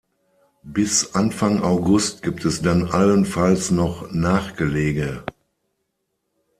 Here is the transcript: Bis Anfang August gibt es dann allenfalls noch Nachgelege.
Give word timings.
Bis 0.63 1.13
Anfang 1.13 1.61
August 1.61 2.23
gibt 2.23 2.43
es 2.45 2.63
dann 2.63 2.85
allenfalls 2.89 3.69
noch 3.69 4.11
Nachgelege. 4.11 5.23